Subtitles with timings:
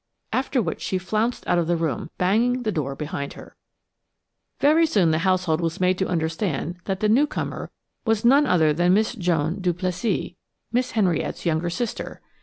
[0.33, 3.55] After which she flounced out of the room, banging the door behind her.
[4.59, 7.69] Very soon the household was made to understand that the newcomer
[8.03, 10.31] was none other than Miss Joan Duplessis,
[10.71, 12.19] Miss Henriette's younger sister.